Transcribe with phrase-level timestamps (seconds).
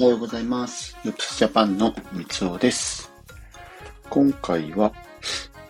[0.00, 0.96] おはようございます。
[1.04, 3.10] ルプスジャパンの三つおです。
[4.08, 4.92] 今回は、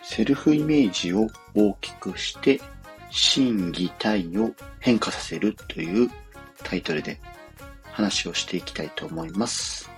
[0.02, 2.60] セルフイメージを大きくして、
[3.10, 4.50] 心技体を
[4.80, 6.10] 変化させるという
[6.62, 7.18] タイトルで
[7.84, 9.90] 話をしていきたいと思います。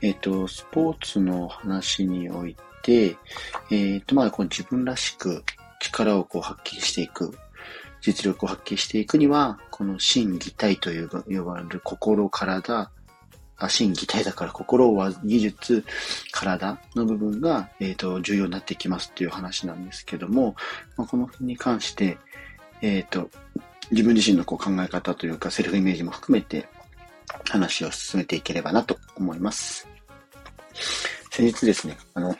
[0.00, 3.16] えっ、と、スポーツの話において、
[3.70, 5.44] えっ、と、まあ、この自分らしく
[5.78, 7.32] 力をこう発揮していく
[8.02, 12.90] 実力を発揮していくには、この心技体という呼ばれる心、体、
[13.56, 15.84] あ、心技体だから心は技術、
[16.32, 20.56] 体の部分が、えっ、と、重要になってきますっていう話なんですけども、
[20.96, 22.18] まあ、この辺に関して、
[22.82, 23.30] えっ、と、
[23.92, 26.68] 自分自身のこう考え方というか、セルフイメージも含めて
[27.48, 29.86] 話を進めていければなと思います。
[31.30, 32.34] 先日ですね、あの、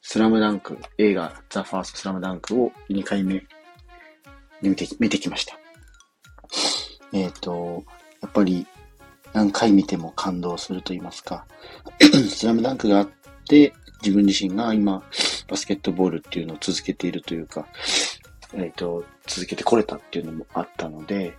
[0.00, 3.44] スラムダンク、映画、ザ・ファースト・スラムダンクを2回目
[4.62, 5.58] で見て、見てきました。
[7.12, 7.84] えっ、と、
[8.22, 8.66] やっぱり
[9.32, 11.46] 何回見ても感動すると言いますか、
[12.28, 13.10] スラムダンクがあっ
[13.48, 13.72] て、
[14.02, 15.02] 自分自身が今、
[15.48, 17.66] バスケットボールっていうのを続けているというか、
[18.54, 21.36] えっ、と、続けてこれたっていうのもあったので、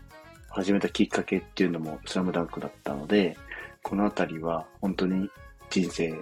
[0.50, 3.38] 始めたきっかけっていうのもスラムダンクだったので、
[3.84, 5.30] このあたりは本当に
[5.70, 6.14] 人生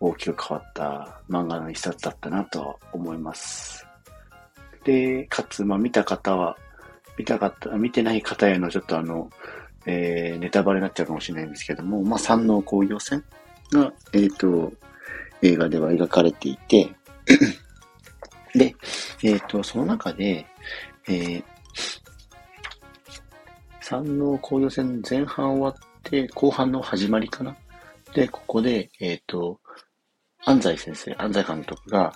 [0.00, 3.87] 大きく変わった漫画の一冊だったなとは思います。
[4.84, 6.56] で、かつ、まあ、見た方は、
[7.16, 9.30] 見た方、見てない方へのちょっとあの、
[9.86, 13.24] えー、ネタバレになっちゃうかもしれないんですけども、まあ、山王工業戦
[13.72, 14.72] が、えっ、と、
[15.42, 16.90] 映画では描かれていて、
[18.54, 18.74] で、
[19.22, 20.46] えっ、と、その中で、
[21.08, 21.44] えー、
[23.80, 27.56] 山王工業戦前半終わって、後半の始まりかな。
[28.14, 29.60] で、ここで、えっ、と、
[30.44, 32.12] 安西先生、安西監督が、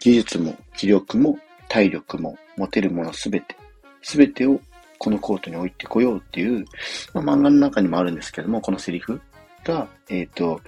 [0.00, 1.38] 技術も気力も
[1.72, 3.56] 体力も持てるものすべて、
[4.02, 4.60] すべてを
[4.98, 6.66] このコートに置いてこようっていう、
[7.14, 9.18] まあ、漫画の中にもあるんですけども、このセリフ
[9.64, 10.60] が、えっ、と、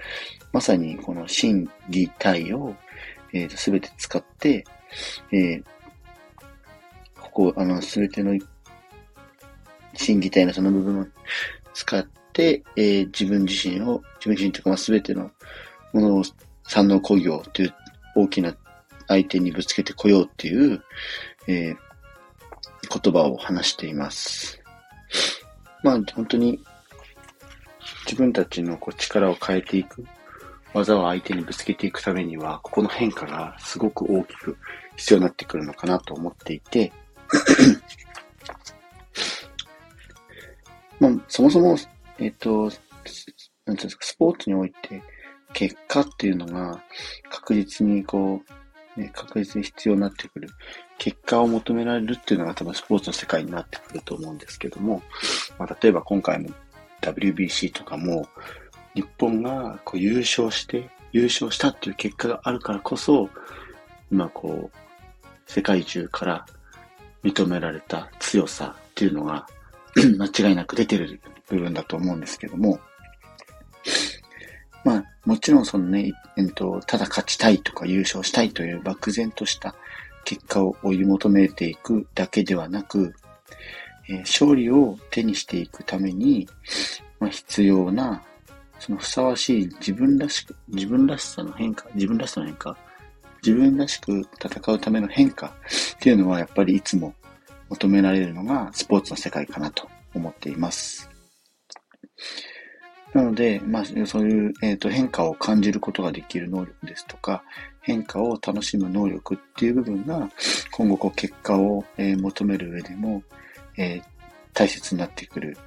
[0.51, 2.73] まさにこの心技体を、
[3.33, 4.65] えっ、と、すべて使って、
[5.31, 5.63] えー
[7.21, 8.35] ここ、あの、すべての
[9.93, 11.05] 心技体のその部分を
[11.75, 12.03] 使っ
[12.33, 15.29] て、えー自分自身を、自分自身というか、まあ、すべての
[15.93, 16.23] ものを
[16.67, 17.73] 山王工業という
[18.15, 18.55] 大きな
[19.07, 20.83] 相手にぶつけてこようっていう、
[21.47, 21.77] えー
[22.87, 24.61] 言葉を話しています。
[25.83, 26.59] まあ本当に
[28.05, 30.05] 自分たちのこう力を変えていく、
[30.73, 34.57] 技を相手にぶつけていくためには、ここの変化がすごく大きく
[34.95, 36.91] 必要になってくるのかなと思っていて、
[40.99, 41.77] まあそもそも、
[42.19, 42.77] えっ、と、なんてい
[43.67, 45.03] うんですか、スポーツにおいて
[45.53, 46.81] 結果っていうのが
[47.29, 48.51] 確実にこう、
[48.97, 50.49] ね、確実に必要になってくる。
[50.97, 55.01] 結果を求められるっていうのが多分スポーツの世界になってくると思うんですけども、
[55.57, 56.49] まあ、例えば今回の
[57.01, 58.27] WBC とかも、
[58.93, 63.29] 日本がこう優勝して、優勝したっていう結果があるからこそ、
[64.11, 64.77] 今こう、
[65.45, 66.45] 世界中から
[67.23, 69.45] 認められた強さっていうのが
[70.17, 71.19] 間違いなく出てる
[71.49, 72.79] 部分だと思うんですけども、
[74.83, 79.75] まあ、もちろんそのね、えっと、ただ勝ちたいとか優勝したいという漠然とした
[80.23, 83.13] 結果を追い求めていくだけではなく、
[84.07, 86.47] えー勝利を手にしていくために、
[87.19, 88.23] まあ、必要な、
[88.79, 92.77] そのふさわしい自分らしく、自分らしさの変化、自分らしさの変化、
[93.45, 95.51] 自分らしく戦うための変化っ
[95.99, 97.13] ていうのはやっぱりいつも
[97.69, 101.09] 求められるのがスポーツの世界かなと思っています。
[103.15, 107.43] なので、まあ、そういう、えーと変化を感じることができる能力ですとか、
[107.79, 110.29] 変化を楽しむ能力っていう部分が、
[110.71, 113.23] 今後こう結果を、えー求める上でも、
[113.77, 114.03] えー
[114.53, 115.57] 大切になってくる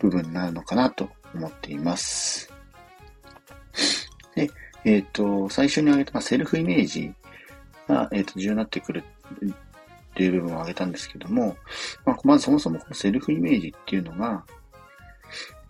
[0.00, 2.52] 部分になるのかなと思っています。
[4.34, 4.50] で、
[4.84, 7.10] えっ、と、最初に挙げた、まあ、セルフイメージ
[7.86, 9.02] が、えーと重要になってくる
[9.46, 11.56] っていう部分を挙げたんですけども、
[12.04, 14.44] まあ、まずそもそもこのセルフイメージっていうのが、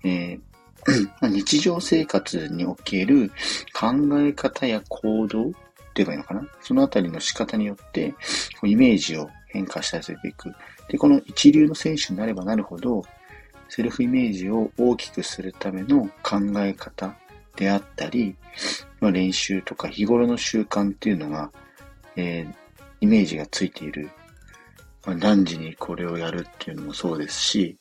[0.02, 0.40] えー
[1.48, 3.32] 日常生活における
[3.72, 5.50] 考え方や行動っ
[5.94, 6.46] て言えばいいのかな？
[6.60, 8.16] そのあたりの仕方によって、こ
[8.64, 10.52] うイメージを変化させていく。
[10.88, 13.02] で、この一流の選手になればなるほど、
[13.70, 17.16] セルフイメージを大きくするための考え方
[17.56, 18.36] であったり、
[19.00, 21.50] まあ、練習とか日頃の習慣っていうのが、
[22.16, 22.54] えー
[23.00, 24.10] イメージがついている。
[25.06, 27.76] まあ何時にこれをやるっていうのもそうですし、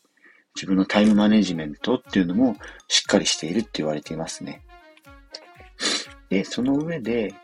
[0.57, 2.57] 自分のタイムマネジメントっていうのも
[2.87, 4.63] しっかりしているって言われていますね。
[6.29, 7.35] で、その上で、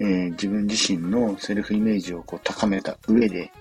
[0.00, 3.52] えー自分自身のセルフイメージをこう高めた上で、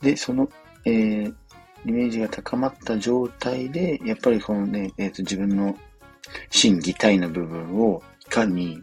[0.00, 0.48] で、その、
[0.84, 1.34] えー
[1.84, 5.76] イメージが高まった状態で、やっぱりこのね、えっ、ー、と、自分の
[6.50, 8.82] 心技体の部分をいかに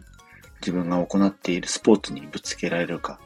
[0.60, 3.20] 自分が行っているスポーツにぶつけられるか、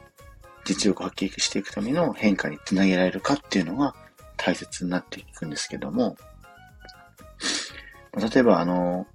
[0.65, 3.95] 実力を発揮していくための変化につなげられるかっていうのが
[4.43, 6.17] 大切になっていくんですけども、
[8.17, 9.05] 例えばあの、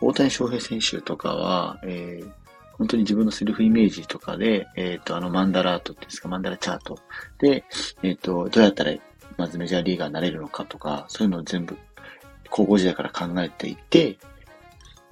[0.00, 2.30] 大谷翔平選手とかは、えー、
[2.72, 6.98] 本当に自分のセルフイメージとかで、えっ、ー、と、あのマンダラートっていうんですか、マンダラチャート
[7.38, 7.64] で、
[8.02, 8.92] えっ、ー、と、どうやったら
[9.38, 11.78] まずメジャーリーガーになれるのかとか、そういうのを全部
[12.50, 14.18] 高校時代から考えていて、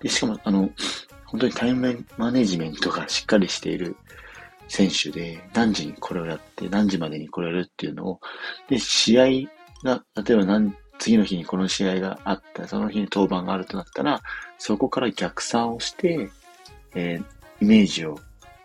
[0.01, 0.71] で、しかも、あの、
[1.25, 3.97] 本当にタイムマネジメントがしっかりしている
[4.73, 8.21] 選手で、何時にこれをやって、何時までにこれをやるっていうのを、
[8.71, 9.25] で、試合
[9.85, 14.23] が、例えば何、次の日にこの試合があった、その日に登板があるとなったら、
[14.57, 16.31] そこから逆算をして、
[16.95, 17.25] えー、
[17.61, 18.19] イメージを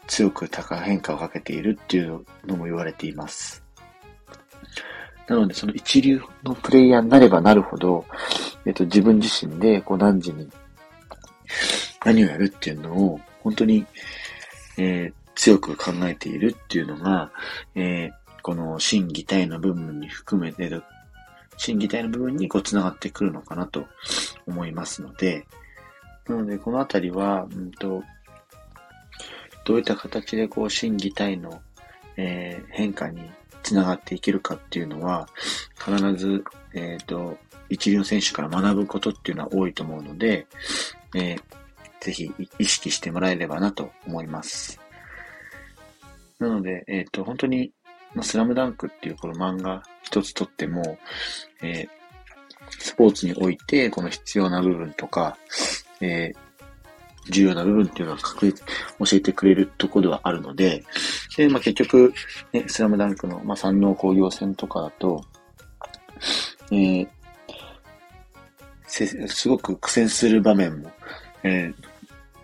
[0.07, 3.62] 強く高変化をかけているっていうのも言われています。
[5.27, 8.06] なので、その一流のプレイヤーになればなるほど、
[8.65, 10.50] えっと、自分自身で、こう、何時に、
[12.06, 13.86] 何をやるっていうのを、本当に、
[14.77, 17.31] えー、強く考えているっていうのが、
[17.75, 20.84] えー、この心技体の部分に含めてる、
[21.57, 23.86] 心技体の部分にこう繋がってくるのかなと
[24.48, 25.45] 思いますので、
[26.28, 28.04] なので、このあたりは、うんと、
[29.63, 31.62] どういった形でこう心技体の、
[32.18, 33.22] えー、変化に
[33.62, 35.30] つながっていけるかっていうのは、
[35.78, 36.44] 必ず、
[36.74, 37.38] えっ、ー、と、
[37.69, 40.48] 一流の選手から学ぶことっていうのは多いと思うので、
[41.13, 41.42] えー、
[42.00, 44.87] ぜひ意識してもらえればなと思います。
[46.39, 47.72] なので、えっ、ー、と、本当に、
[48.13, 50.98] まあ、スラムダンクっていうこの漫画一つとっても、
[51.62, 51.88] えー、
[52.80, 55.38] スポーツにおいて、この必要な部分とか、
[56.01, 58.66] えー、重要な部分っていうのは確実
[59.00, 60.84] 教えてくれるところではあるので、
[61.36, 62.13] で、まあ、結局、
[62.54, 65.24] ね、スラムダンクの、まあ、山王工業戦とかだと、
[66.72, 67.07] えー、
[68.88, 70.92] すごく苦戦する場面も、
[71.44, 71.74] えー、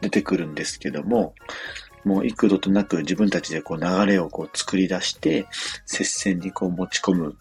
[0.01, 1.33] 出てくるんですけども、
[2.03, 5.47] もう幾度となく自分たちでこう流れをこう作り出して、
[5.85, 7.37] 接戦にこう持ち込む。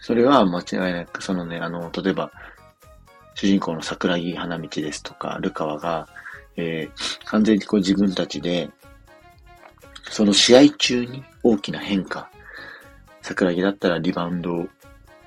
[0.00, 2.32] それは間違いなく、そのね、あの、例えば、
[3.34, 6.08] 主人公の桜木花道ですとか、ルカワが、
[6.56, 8.70] えー、完全にこう自分たちで、
[10.10, 12.30] その試合中に大きな変化、
[13.22, 14.68] 桜木だったらリバウンド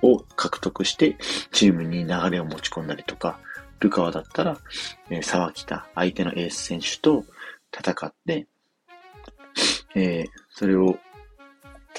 [0.01, 1.17] を獲得して、
[1.51, 3.39] チームに流れを持ち込んだりとか、
[3.79, 4.57] ルカワだったら、
[5.09, 7.25] えー、沢北、相手のエース選手と
[7.71, 8.47] 戦って、
[9.95, 10.97] えー、それを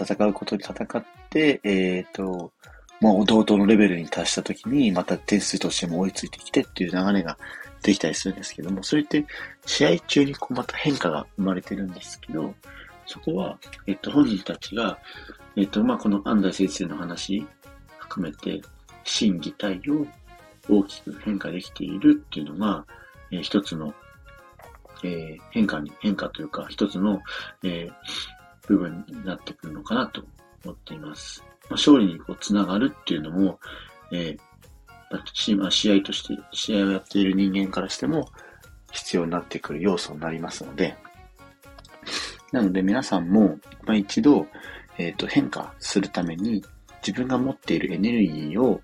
[0.01, 2.53] 戦うことで戦って、えっ、ー、と、
[3.01, 7.39] まあ、弟のレベルに達した時に、また点数としても追いついてきてっていう流れが
[7.83, 9.25] できたりするんですけども、それって
[9.67, 12.55] 試合中にこうまた変化が生まれてるんですけど、
[13.07, 14.99] そこは、えっと、本人たちが、
[15.57, 17.47] えっと、まあ、この安西先生の話
[17.99, 18.63] 含めて、
[19.05, 20.07] 心技体を
[20.69, 22.87] 大きく変化できているっていうのが、
[23.31, 23.95] えー、一つの、
[25.03, 27.23] えー、変化に、変化というか、一つの、
[27.63, 30.23] えー、部分になってくるのかなと
[30.65, 31.45] 思っています。
[31.63, 33.59] まあ、勝利にこう、つながるっていうのも、
[34.13, 38.29] えー、まあ、試合として、試合をやっている人間からしても、
[38.91, 40.97] 必要になってくる要素になりますので、
[42.53, 44.47] なので皆さんも、まあ、一度、
[44.97, 46.65] えっ、ー、と、変化するために、
[47.07, 48.81] 自分が持っているエネルギーを、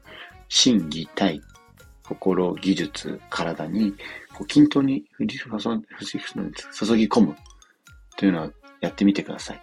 [0.49, 1.41] 心技体、
[2.11, 3.95] 心、技術、体に、
[4.35, 5.27] こう均等に注
[6.97, 7.37] ぎ込む
[8.17, 8.51] というのは
[8.81, 9.63] やってみてください。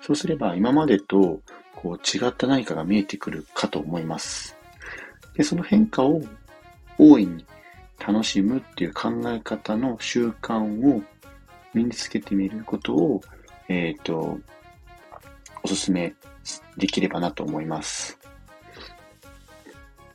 [0.00, 1.40] そうすれば今までと
[1.74, 4.56] こう違った何かが見えてくるかと思います。
[5.34, 6.20] で、その変化を
[6.98, 7.46] 大いに
[8.04, 11.02] 楽しむっていう考え方の習慣を
[11.74, 13.20] 身につけてみることを、
[13.68, 14.38] えっ、ー、と、
[15.62, 16.14] お勧め
[16.76, 18.15] できればなと思います。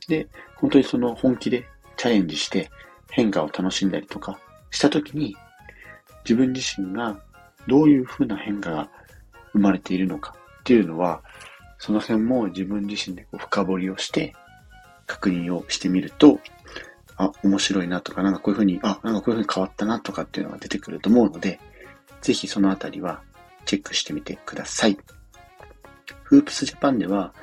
[0.06, 1.66] で、本当にその本気で
[1.96, 2.70] チャレンジして
[3.10, 4.38] 変化を楽しんだりとか
[4.70, 5.36] したときに、
[6.24, 7.18] 自分自身が
[7.66, 8.88] どういうふうな変化が
[9.52, 11.22] 生まれているのかっていうのは、
[11.78, 14.34] その辺も自分自身でこう深掘りをして
[15.06, 16.40] 確認をしてみると、
[17.16, 21.60] あ、面白いなとか、なんかこういうふうに、あ、なんかこういうふうに変わったなとかっていうのが出てくると思うので、
[22.20, 23.20] ぜひそのあたりは
[23.66, 24.96] チェックしてみてください。
[26.24, 27.34] フープスジャパンでは、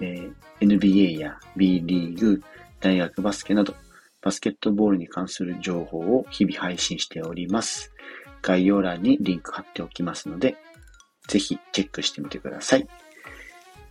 [0.00, 0.30] え、
[0.60, 2.42] NBA や B リーグ、
[2.80, 3.74] 大学バスケなど、
[4.22, 7.92] バスケットボールに関する情報を日々配信しております。
[8.42, 10.56] 概要欄にリンク貼っておきますので、
[11.28, 12.88] ぜひチェックしてみてください。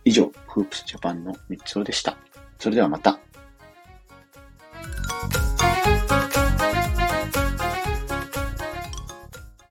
[0.04, 2.16] 以上、フープスジャパンの三つおでした。
[2.58, 3.18] それではまた。